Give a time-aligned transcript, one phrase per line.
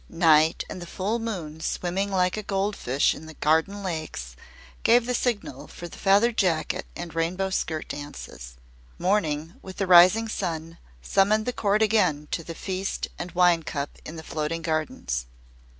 [0.09, 4.35] Night, and the full moon swimming like a gold fish in the garden lakes,
[4.81, 8.55] gave the signal for the Feather Jacket and Rainbow Skirt dances.
[8.97, 13.99] Morning, with the rising sun, summoned the court again to the feast and wine cup
[14.03, 15.27] in the floating gardens.